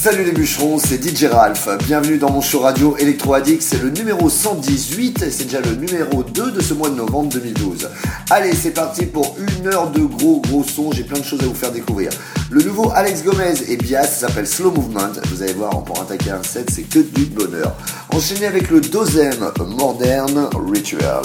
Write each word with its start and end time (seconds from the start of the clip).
Salut 0.00 0.22
les 0.22 0.30
bûcherons, 0.30 0.78
c'est 0.78 1.02
DJ 1.02 1.24
Ralph. 1.24 1.68
Bienvenue 1.84 2.18
dans 2.18 2.30
mon 2.30 2.40
show 2.40 2.60
radio 2.60 2.96
Electro 2.98 3.34
Addict. 3.34 3.60
C'est 3.60 3.82
le 3.82 3.90
numéro 3.90 4.30
118 4.30 5.24
et 5.24 5.30
c'est 5.32 5.46
déjà 5.46 5.60
le 5.60 5.72
numéro 5.72 6.22
2 6.22 6.52
de 6.52 6.60
ce 6.60 6.72
mois 6.72 6.88
de 6.88 6.94
novembre 6.94 7.32
2012. 7.32 7.90
Allez, 8.30 8.52
c'est 8.52 8.70
parti 8.70 9.06
pour 9.06 9.36
une 9.40 9.66
heure 9.66 9.90
de 9.90 10.02
gros 10.02 10.40
gros 10.40 10.62
sons. 10.62 10.92
J'ai 10.92 11.02
plein 11.02 11.18
de 11.18 11.24
choses 11.24 11.40
à 11.40 11.46
vous 11.46 11.54
faire 11.54 11.72
découvrir. 11.72 12.10
Le 12.48 12.62
nouveau 12.62 12.92
Alex 12.94 13.24
Gomez 13.24 13.54
et 13.68 13.76
Bias 13.76 14.20
s'appelle 14.20 14.46
Slow 14.46 14.70
Movement. 14.70 15.14
Vous 15.32 15.42
allez 15.42 15.54
voir, 15.54 15.82
pour 15.82 16.00
attaquer 16.00 16.30
un 16.30 16.44
set, 16.44 16.70
c'est 16.72 16.82
que 16.82 17.00
du 17.00 17.24
bonheur. 17.24 17.74
Enchaîné 18.10 18.46
avec 18.46 18.70
le 18.70 18.80
deuxième 18.80 19.50
Modern 19.58 20.48
Ritual. 20.72 21.22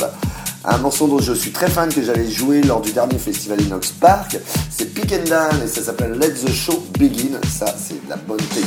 Un 0.65 0.77
morceau 0.77 1.07
dont 1.07 1.19
je 1.19 1.33
suis 1.33 1.51
très 1.51 1.69
fan 1.69 1.93
que 1.93 2.01
j'avais 2.01 2.29
joué 2.29 2.61
lors 2.61 2.79
du 2.79 2.93
dernier 2.93 3.17
festival 3.17 3.59
Inox 3.61 3.91
Park, 3.99 4.37
c'est 4.69 4.93
Pick 4.93 5.11
and 5.11 5.29
Down 5.29 5.61
et 5.61 5.67
ça 5.67 5.81
s'appelle 5.81 6.13
Let 6.13 6.35
the 6.35 6.49
Show 6.49 6.85
Begin. 6.97 7.37
Ça, 7.49 7.65
c'est 7.77 7.99
la 8.07 8.15
bonne 8.15 8.37
take. 8.37 8.63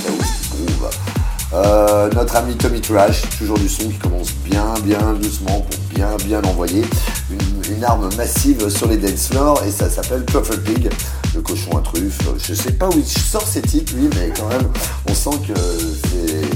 Euh, 1.54 2.10
notre 2.10 2.36
ami 2.36 2.54
Tommy 2.56 2.80
Trash, 2.82 3.22
toujours 3.38 3.58
du 3.58 3.68
son 3.68 3.88
qui 3.88 3.98
commence 3.98 4.32
bien, 4.44 4.74
bien 4.82 5.14
doucement 5.14 5.60
pour 5.60 5.80
bien, 5.94 6.16
bien 6.24 6.42
envoyer. 6.44 6.84
Une, 7.30 7.55
arme 7.84 8.08
massive 8.16 8.68
sur 8.68 8.88
les 8.88 8.96
dance 8.96 9.28
floors 9.28 9.62
et 9.66 9.70
ça 9.70 9.90
s'appelle 9.90 10.24
Truffle 10.24 10.58
Pig, 10.60 10.90
le 11.34 11.40
cochon 11.40 11.76
à 11.76 11.80
truffe. 11.80 12.18
Je 12.38 12.54
sais 12.54 12.72
pas 12.72 12.88
où 12.88 12.94
il 12.96 13.06
sort 13.06 13.46
ces 13.46 13.62
titres 13.62 13.94
lui, 13.94 14.08
mais 14.14 14.32
quand 14.36 14.48
même, 14.48 14.68
on 15.08 15.14
sent 15.14 15.38
que 15.48 15.54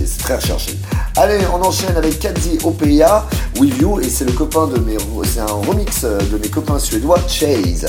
c'est 0.06 0.18
très 0.22 0.36
recherché. 0.36 0.78
Allez, 1.16 1.38
on 1.52 1.62
enchaîne 1.64 1.96
avec 1.96 2.18
Kadzi 2.18 2.58
Opeya, 2.64 3.26
With 3.58 3.80
You, 3.80 4.00
et 4.00 4.08
c'est 4.08 4.24
le 4.24 4.32
copain 4.32 4.66
de 4.66 4.78
mes, 4.78 4.96
c'est 5.24 5.40
un 5.40 5.46
remix 5.46 6.02
de 6.04 6.38
mes 6.38 6.48
copains 6.48 6.78
suédois, 6.78 7.18
Chase. 7.28 7.86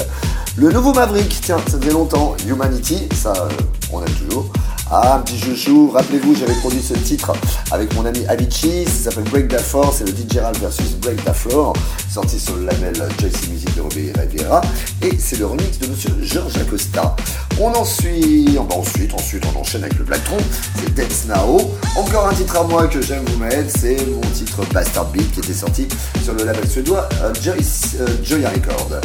Le 0.57 0.71
nouveau 0.71 0.93
Maverick, 0.93 1.39
tiens, 1.41 1.59
ça 1.69 1.79
faisait 1.79 1.93
longtemps, 1.93 2.35
Humanity, 2.45 3.07
ça, 3.15 3.33
euh, 3.37 3.49
on 3.91 4.01
aime 4.01 4.13
toujours. 4.13 4.51
Ah, 4.93 5.15
un 5.15 5.19
petit 5.19 5.39
chouchou, 5.39 5.89
rappelez-vous, 5.93 6.35
j'avais 6.35 6.53
produit 6.55 6.81
ce 6.81 6.93
titre 6.93 7.31
avec 7.71 7.95
mon 7.95 8.05
ami 8.05 8.25
Avicii, 8.27 8.83
ça 8.83 9.09
s'appelle 9.09 9.23
Break 9.23 9.47
the 9.47 9.57
Floor, 9.57 9.93
c'est 9.93 10.03
le 10.03 10.11
DJ 10.11 10.39
versus 10.59 10.95
Break 10.97 11.23
the 11.23 11.31
Floor, 11.31 11.71
sorti 12.09 12.37
sur 12.37 12.57
le 12.57 12.65
label 12.65 12.93
JC 13.17 13.47
Music 13.51 13.73
de 13.73 13.79
Robert 13.79 14.15
Rivera, 14.29 14.61
et 15.01 15.17
c'est 15.17 15.39
le 15.39 15.45
remix 15.45 15.79
de 15.79 15.87
monsieur 15.87 16.09
Georges 16.21 16.57
Acosta. 16.57 17.15
On 17.61 17.69
en 17.69 17.85
suit, 17.85 18.49
bah, 18.53 18.75
ensuite, 18.75 19.13
ensuite 19.13 19.43
on 19.55 19.61
enchaîne 19.61 19.85
avec 19.85 19.97
le 19.97 20.03
Tron, 20.03 20.37
c'est 20.75 20.93
Dance 20.93 21.25
Now. 21.29 21.71
Encore 21.95 22.27
un 22.27 22.33
titre 22.33 22.57
à 22.57 22.63
moi 22.63 22.87
que 22.87 23.01
j'aime 23.01 23.23
vous 23.27 23.37
mettre, 23.37 23.69
c'est 23.69 23.95
mon 24.07 24.19
titre 24.33 24.61
Bastard 24.73 25.09
Beat 25.11 25.31
qui 25.31 25.39
était 25.39 25.53
sorti 25.53 25.87
sur 26.21 26.33
le 26.33 26.43
label 26.43 26.67
suédois 26.67 27.07
euh, 27.23 27.31
euh, 27.47 28.07
Joya 28.25 28.49
Record. 28.49 28.99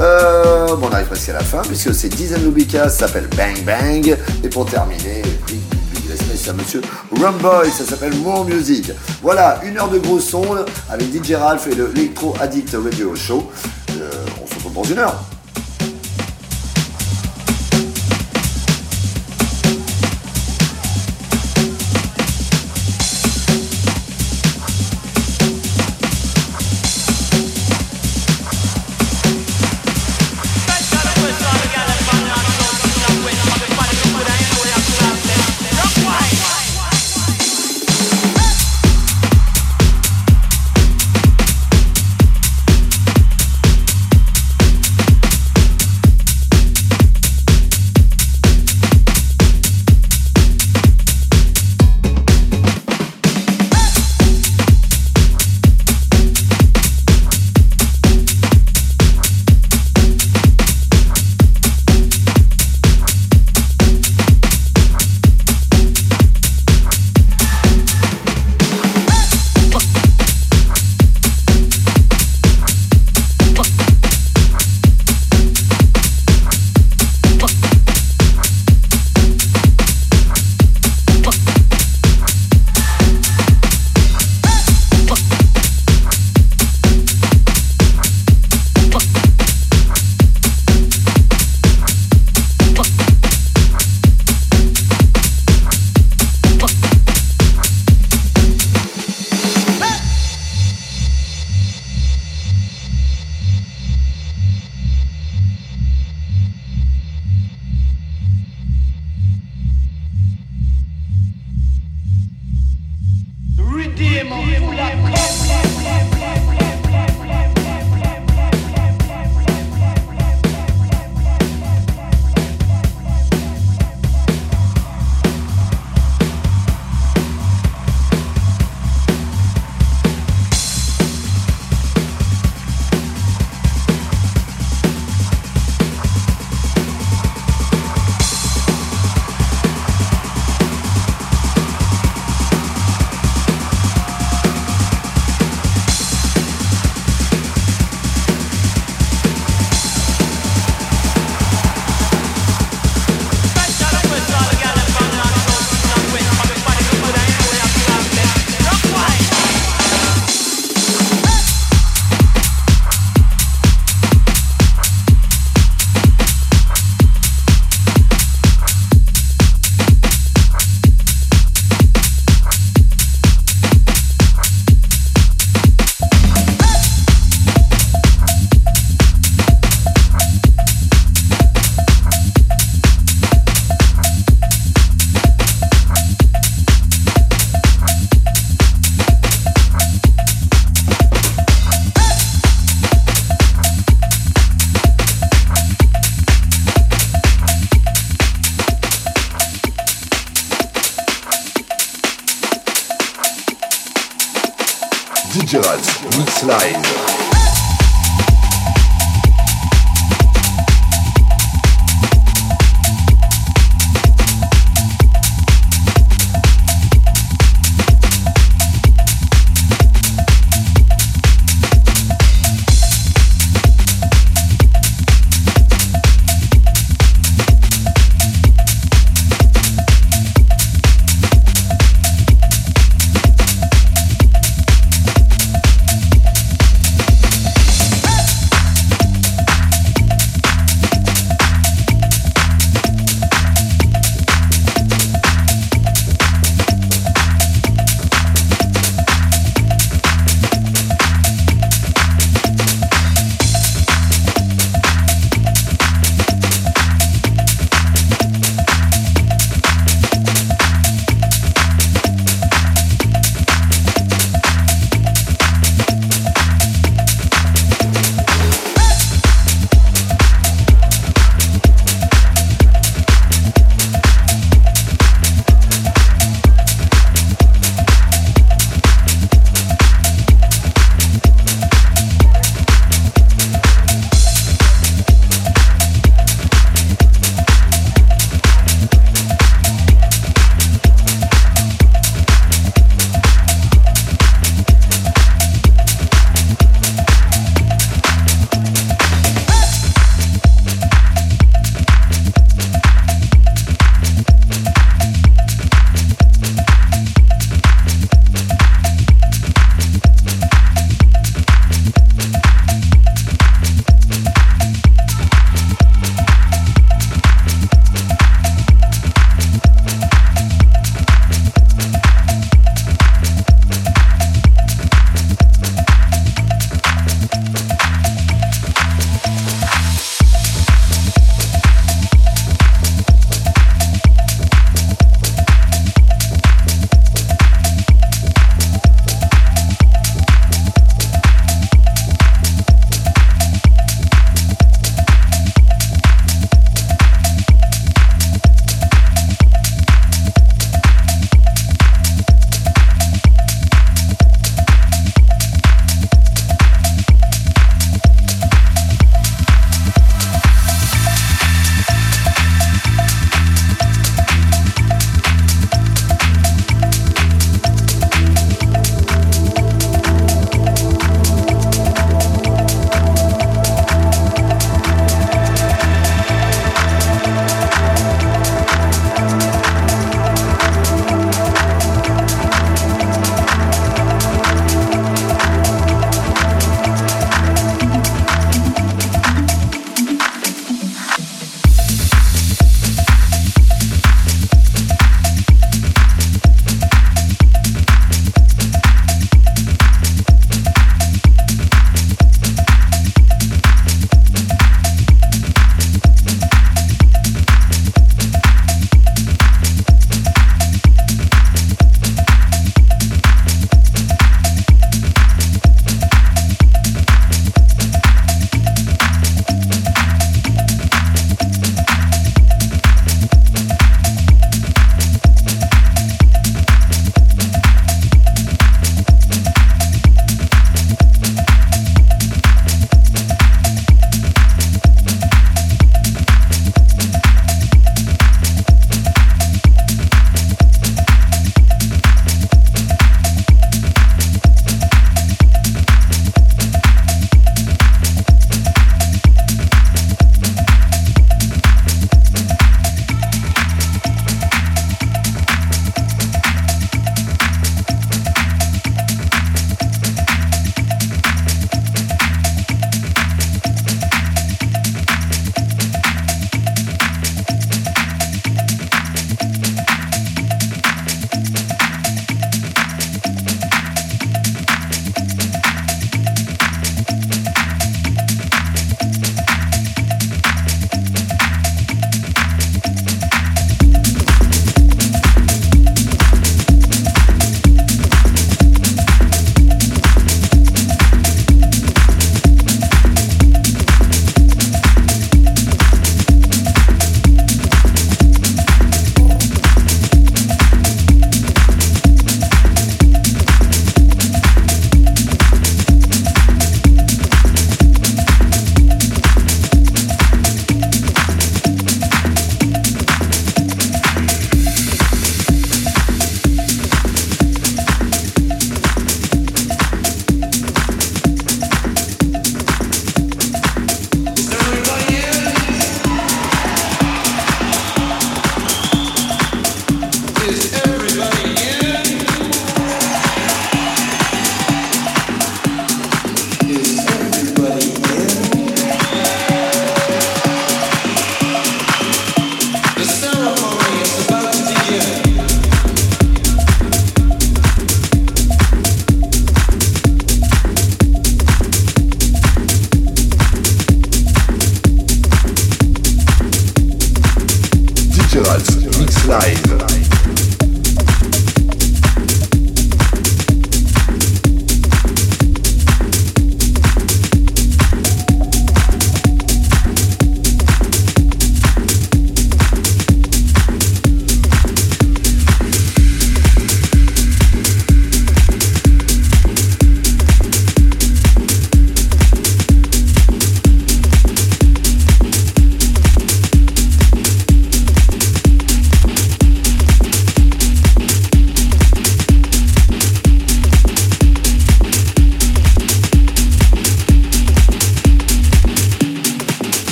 Euh, 0.00 0.76
bon, 0.76 0.88
on 0.88 0.92
arrive 0.92 1.06
presque 1.06 1.30
à 1.30 1.34
la 1.34 1.40
fin 1.40 1.62
puisque 1.62 1.94
c'est 1.94 2.08
Dizaine 2.08 2.44
Lubika, 2.44 2.88
ça 2.88 3.06
s'appelle 3.06 3.28
Bang 3.36 3.64
Bang. 3.64 4.16
Et 4.44 4.48
pour 4.48 4.66
terminer, 4.66 5.22
big, 5.46 5.60
big, 5.70 5.90
big, 5.92 6.36
c'est 6.36 6.50
à 6.50 6.52
monsieur 6.52 6.82
Rumboy, 7.18 7.70
ça 7.70 7.84
s'appelle 7.84 8.14
More 8.16 8.44
Music. 8.44 8.92
Voilà, 9.22 9.60
une 9.64 9.78
heure 9.78 9.88
de 9.88 9.98
gros 9.98 10.20
son 10.20 10.44
avec 10.90 11.12
DJ 11.12 11.32
Ralph 11.34 11.66
et 11.66 11.74
le 11.74 11.90
Electro 11.96 12.34
Addict 12.40 12.76
Radio 12.82 13.14
Show. 13.14 13.50
Euh, 13.98 14.10
on 14.42 14.46
se 14.46 14.54
retrouve 14.54 14.74
dans 14.74 14.84
une 14.84 14.98
heure. 14.98 15.24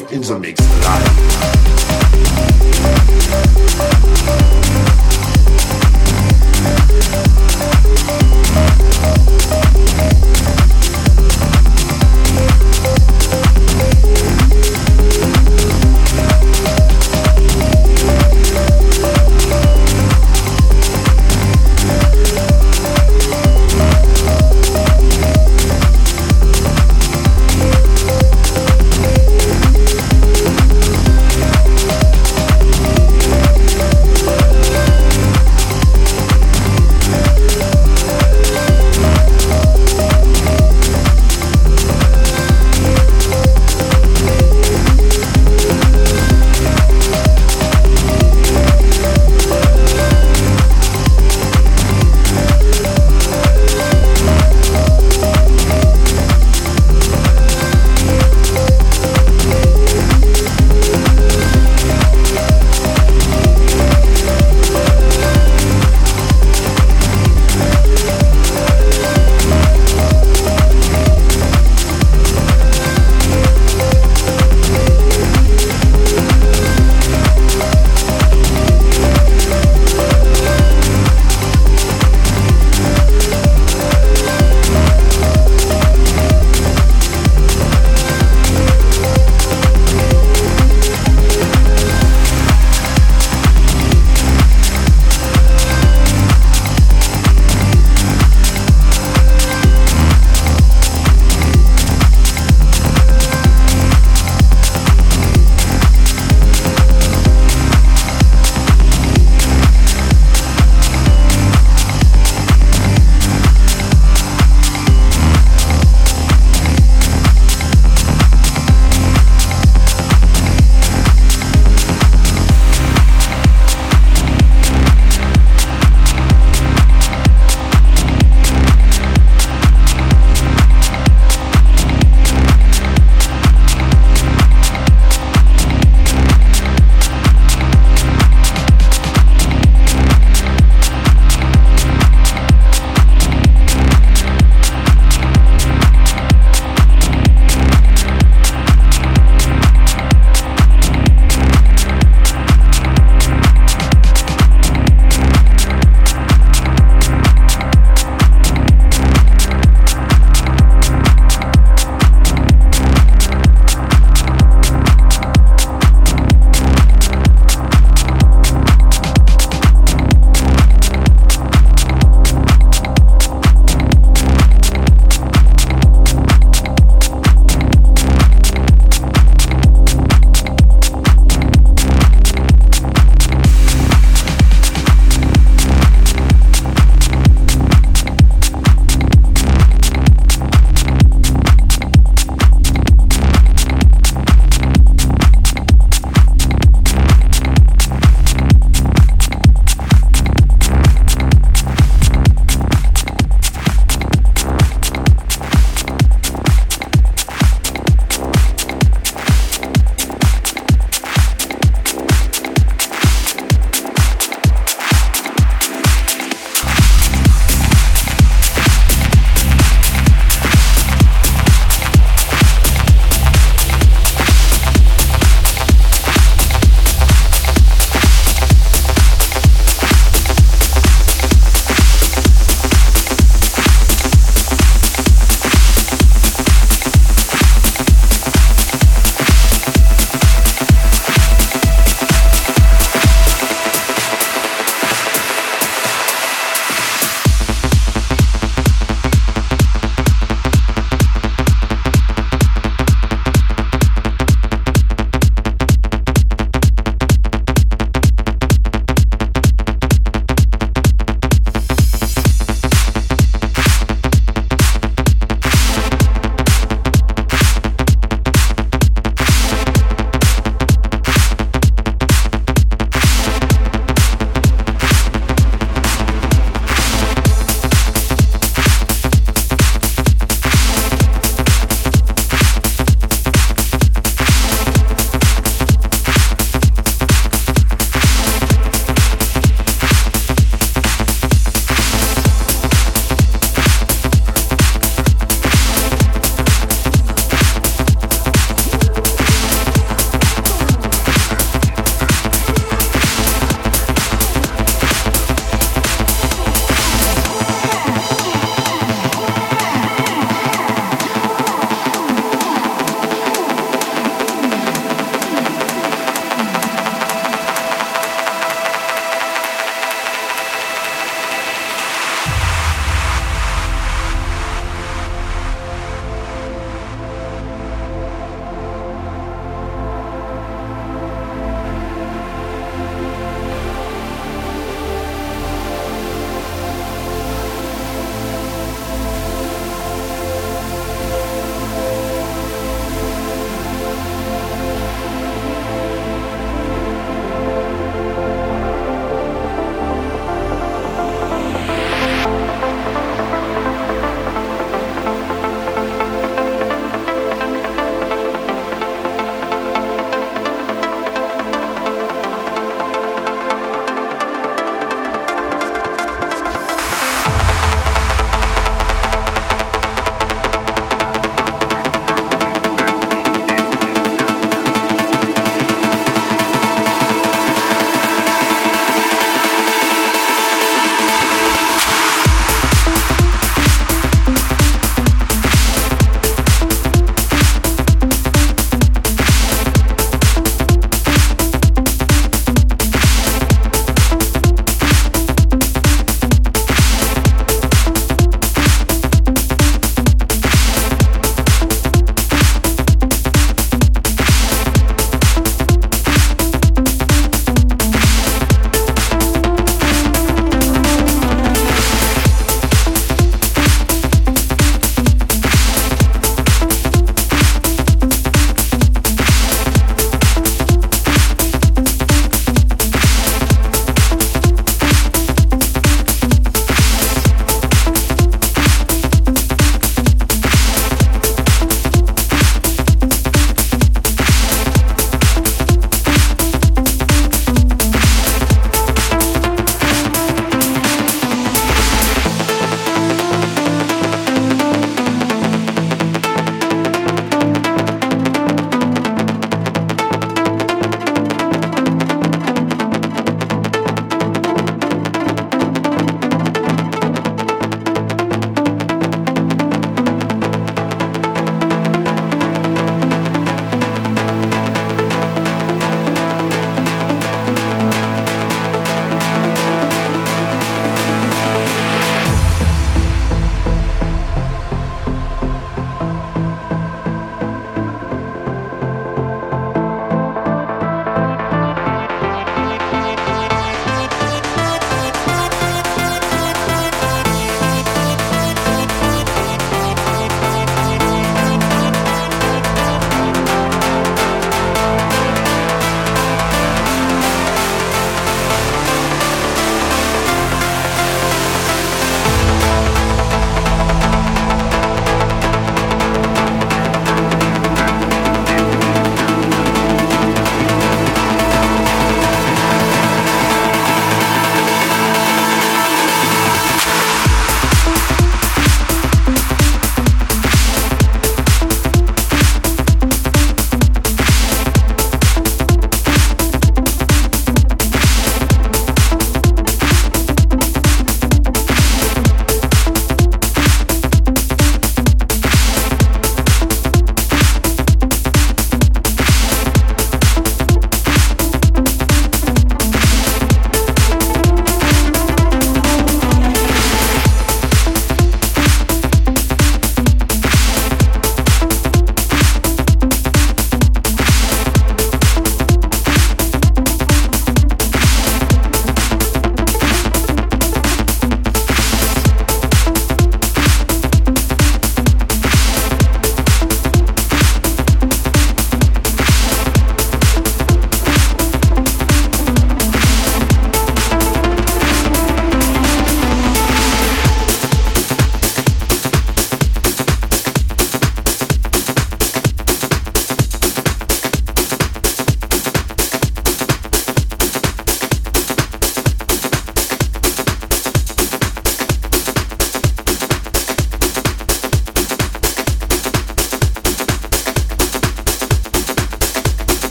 In 0.00 0.22
the 0.22 0.38
mix 0.38 0.61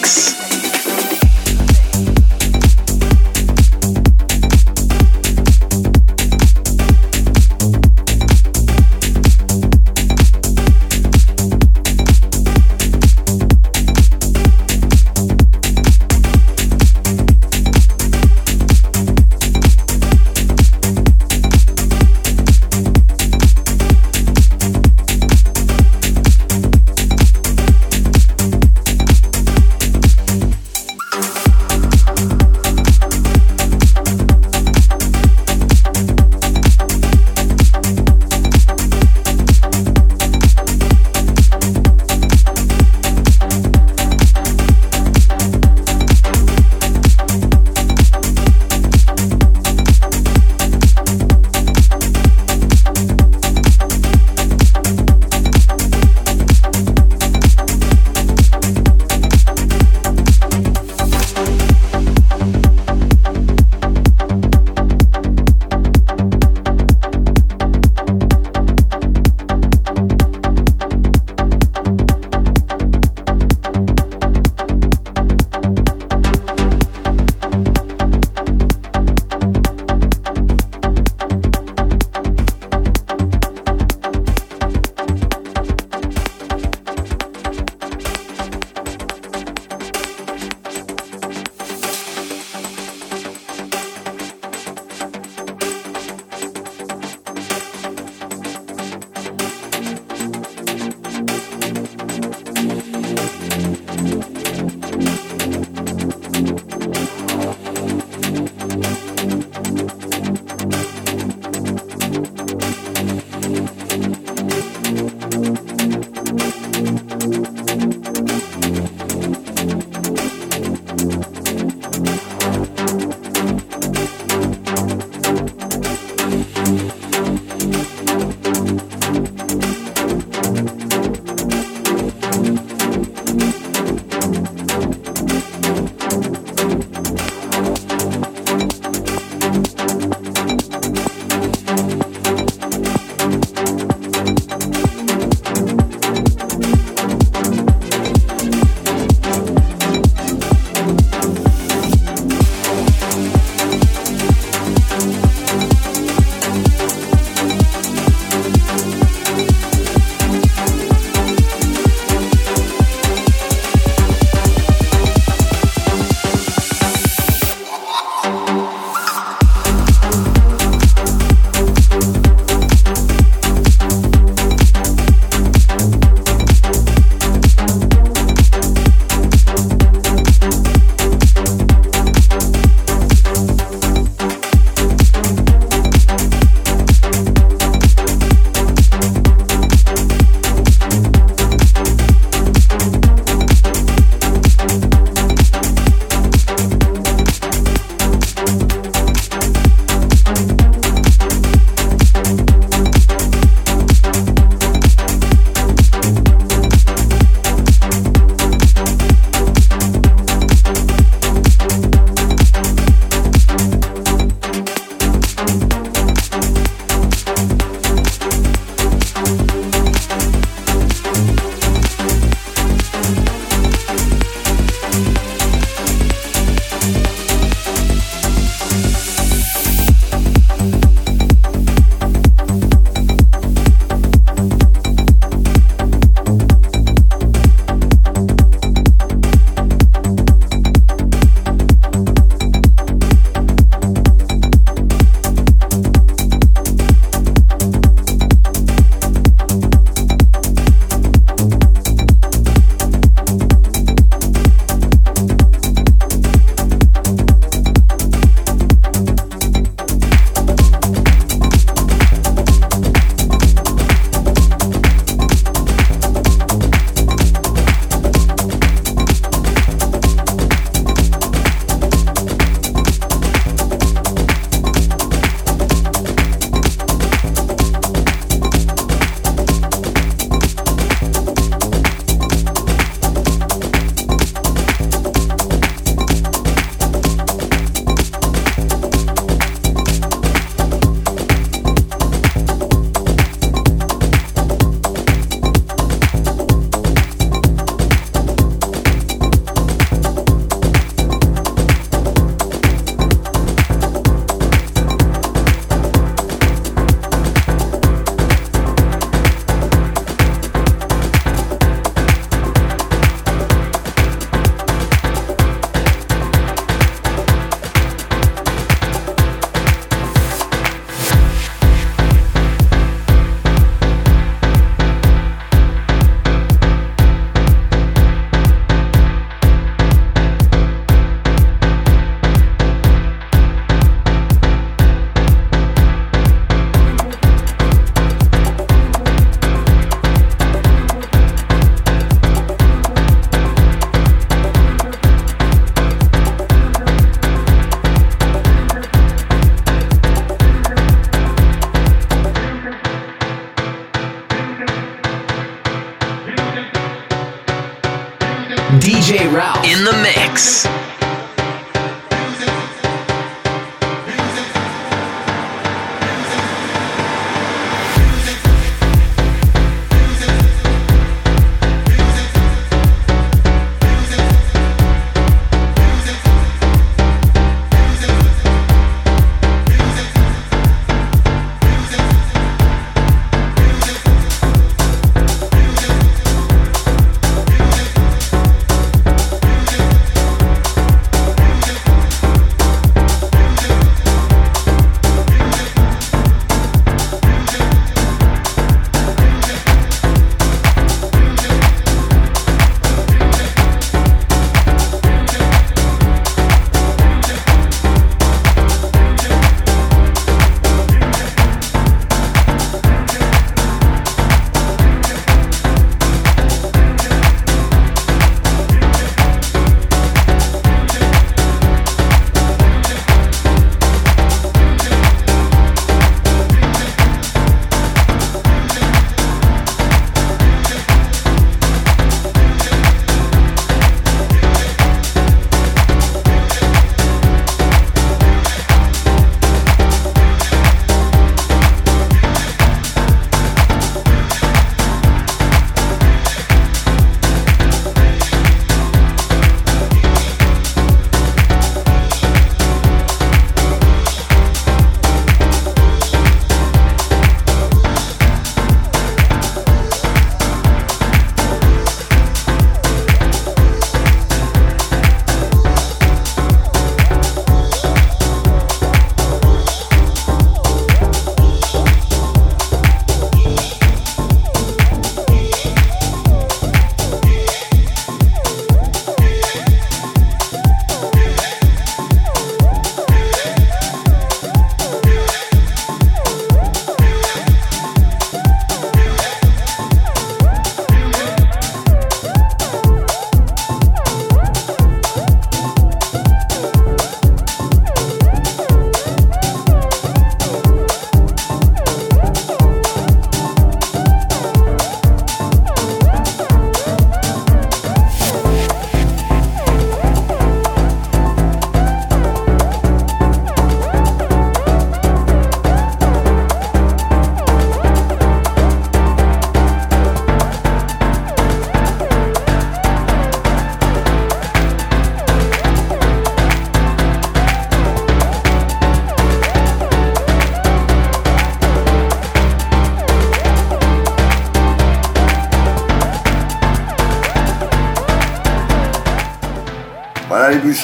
mix. 0.00 0.49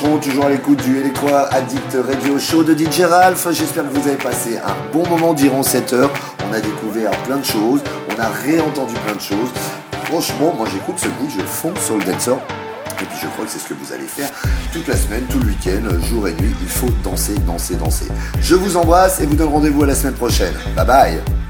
Toujours 0.06 0.46
à 0.46 0.50
l'écoute 0.50 0.82
du 0.82 0.98
Electro 0.98 1.28
Addict 1.50 1.96
Radio 2.06 2.38
Show 2.38 2.62
de 2.62 2.74
DJ 2.74 3.00
Ralph. 3.00 3.46
J'espère 3.50 3.84
que 3.84 3.98
vous 3.98 4.08
avez 4.08 4.16
passé 4.16 4.56
un 4.56 4.92
bon 4.92 5.06
moment 5.08 5.34
durant 5.34 5.62
cette 5.62 5.92
heure. 5.92 6.10
On 6.48 6.54
a 6.54 6.60
découvert 6.60 7.10
plein 7.24 7.36
de 7.36 7.44
choses, 7.44 7.80
on 8.08 8.20
a 8.20 8.28
réentendu 8.28 8.94
plein 9.04 9.14
de 9.14 9.20
choses. 9.20 9.50
Franchement, 10.04 10.54
moi 10.56 10.66
j'écoute 10.72 10.98
ce 10.98 11.08
bout, 11.08 11.28
je 11.28 11.42
fonce 11.42 11.80
sur 11.80 11.98
le 11.98 12.04
dancer. 12.04 12.30
Et 13.02 13.04
puis 13.04 13.18
je 13.20 13.26
crois 13.26 13.44
que 13.44 13.50
c'est 13.50 13.58
ce 13.58 13.68
que 13.68 13.74
vous 13.74 13.92
allez 13.92 14.06
faire 14.06 14.30
toute 14.72 14.86
la 14.86 14.96
semaine, 14.96 15.24
tout 15.28 15.40
le 15.40 15.46
week-end, 15.46 15.82
jour 16.08 16.26
et 16.28 16.32
nuit. 16.34 16.54
Il 16.62 16.68
faut 16.68 16.90
danser, 17.04 17.34
danser, 17.46 17.74
danser. 17.74 18.06
Je 18.40 18.54
vous 18.54 18.76
embrasse 18.76 19.20
et 19.20 19.26
vous 19.26 19.34
donne 19.36 19.48
rendez-vous 19.48 19.82
à 19.82 19.86
la 19.86 19.94
semaine 19.94 20.14
prochaine. 20.14 20.54
Bye 20.76 20.86
bye 20.86 21.45